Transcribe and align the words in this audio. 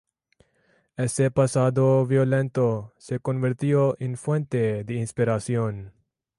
Ese 0.97 1.29
pasado 1.29 2.03
violento 2.07 2.91
se 2.97 3.19
convirtió 3.19 3.95
en 3.99 4.17
fuente 4.17 4.83
de 4.83 4.95
inspiración. 4.95 5.93